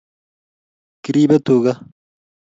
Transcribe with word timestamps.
kiribe 1.03 1.37
tuga 1.45 1.71